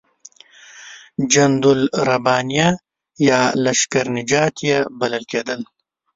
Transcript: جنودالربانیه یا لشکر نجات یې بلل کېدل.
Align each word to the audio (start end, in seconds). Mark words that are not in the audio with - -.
جنودالربانیه 1.31 2.67
یا 3.27 3.39
لشکر 3.63 4.05
نجات 4.17 4.55
یې 4.69 4.77
بلل 4.99 5.23
کېدل. 5.31 5.61